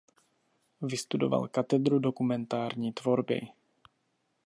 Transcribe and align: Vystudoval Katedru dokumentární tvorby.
Vystudoval 0.81 1.47
Katedru 1.47 1.99
dokumentární 1.99 2.93
tvorby. 2.93 3.41